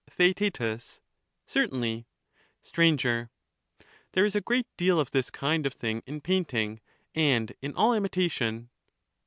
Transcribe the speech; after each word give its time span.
Theaet. 0.09 0.59
Certainly. 1.45 2.07
Str. 2.63 2.81
There 2.81 3.27
is 4.25 4.33
a 4.35 4.41
great 4.41 4.65
deal 4.75 4.99
of 4.99 5.11
this 5.11 5.29
kind 5.29 5.67
of 5.67 5.75
thing 5.75 6.01
in 6.07 6.21
painting, 6.21 6.81
and 7.13 7.53
in 7.61 7.75
all 7.75 7.93
imitation. 7.93 8.71